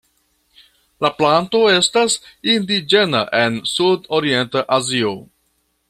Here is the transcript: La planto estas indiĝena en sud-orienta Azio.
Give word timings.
La 1.05 1.11
planto 1.19 1.61
estas 1.73 2.15
indiĝena 2.55 3.21
en 3.43 3.61
sud-orienta 3.75 4.69
Azio. 4.81 5.15